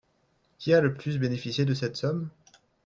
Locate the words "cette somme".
1.75-2.29